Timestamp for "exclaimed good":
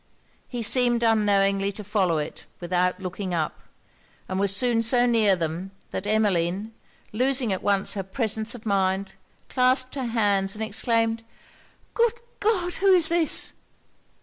10.63-12.15